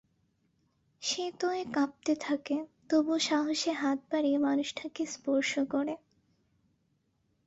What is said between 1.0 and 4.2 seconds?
সে তয়ে কাঁপতে থাকে, তবু সাহসে হাত